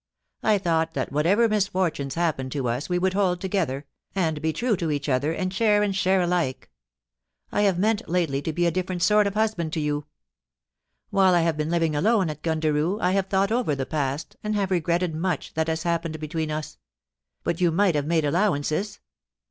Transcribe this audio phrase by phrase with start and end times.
[0.41, 3.85] I thought that whatever misfor tunes happened to us we would hold together,
[4.15, 6.71] and be true to each other, and share and share alike.
[7.51, 10.07] I have meant lately to be a different sort of husband to you.
[11.11, 14.55] While I have been living alone at Gundaroo I have thought over the past and
[14.55, 16.79] have regretted much that has happened between us...
[17.43, 19.01] but you might have made allowances.